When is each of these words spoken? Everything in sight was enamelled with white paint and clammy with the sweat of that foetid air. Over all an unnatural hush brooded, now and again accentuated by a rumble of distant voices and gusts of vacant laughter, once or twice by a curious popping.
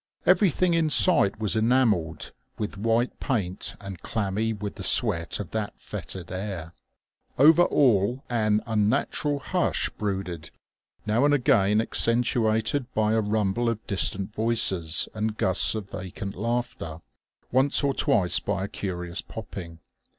Everything 0.25 0.73
in 0.73 0.89
sight 0.89 1.39
was 1.39 1.55
enamelled 1.55 2.31
with 2.57 2.75
white 2.75 3.19
paint 3.19 3.75
and 3.79 4.01
clammy 4.01 4.51
with 4.51 4.73
the 4.73 4.81
sweat 4.83 5.39
of 5.39 5.51
that 5.51 5.79
foetid 5.79 6.31
air. 6.31 6.73
Over 7.37 7.65
all 7.65 8.23
an 8.27 8.61
unnatural 8.65 9.37
hush 9.37 9.89
brooded, 9.99 10.49
now 11.05 11.23
and 11.23 11.35
again 11.35 11.79
accentuated 11.79 12.91
by 12.95 13.13
a 13.13 13.21
rumble 13.21 13.69
of 13.69 13.85
distant 13.85 14.33
voices 14.33 15.07
and 15.13 15.37
gusts 15.37 15.75
of 15.75 15.91
vacant 15.91 16.33
laughter, 16.33 17.01
once 17.51 17.83
or 17.83 17.93
twice 17.93 18.39
by 18.39 18.63
a 18.63 18.67
curious 18.67 19.21
popping. 19.21 19.77